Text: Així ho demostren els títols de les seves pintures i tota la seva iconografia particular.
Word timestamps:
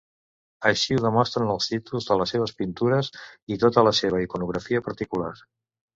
Així 0.69 0.95
ho 0.95 1.01
demostren 1.03 1.51
els 1.55 1.67
títols 1.73 2.09
de 2.09 2.17
les 2.21 2.33
seves 2.35 2.55
pintures 2.63 3.11
i 3.57 3.61
tota 3.65 3.85
la 3.89 3.93
seva 4.03 4.23
iconografia 4.29 4.83
particular. 4.89 5.33